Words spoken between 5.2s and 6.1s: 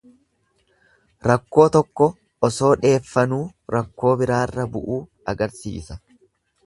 agarsiisa.